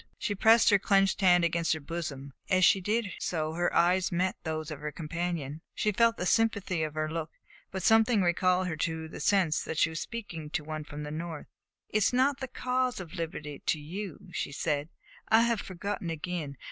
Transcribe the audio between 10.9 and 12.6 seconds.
the North. "It is not the